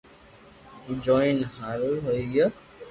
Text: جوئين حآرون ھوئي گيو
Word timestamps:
جوئين 1.03 1.37
حآرون 1.55 1.95
ھوئي 2.05 2.23
گيو 2.31 2.47